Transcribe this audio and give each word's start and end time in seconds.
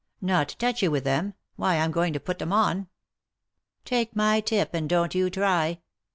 "Not 0.19 0.55
touch 0.57 0.81
you 0.81 0.89
with 0.89 1.03
them? 1.03 1.35
Why, 1.57 1.75
I'm 1.77 1.91
going 1.91 2.11
to 2.13 2.19
put 2.19 2.41
'em 2.41 2.51
on." 2.51 2.87
"Take 3.85 4.15
my 4.15 4.39
tip, 4.39 4.73
and 4.73 4.89
don't 4.89 5.13
you 5.13 5.29
try." 5.29 5.79